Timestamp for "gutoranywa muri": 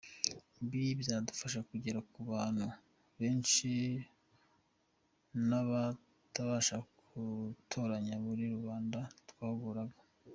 7.11-8.43